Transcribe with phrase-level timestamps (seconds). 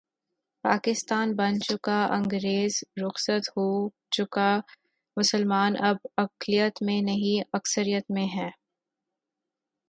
[0.63, 3.67] پاکستان بن چکا انگریز رخصت ہو
[4.11, 4.49] چکا
[5.17, 8.51] مسلمان اب اقلیت میں نہیں، اکثریت میں ہیں۔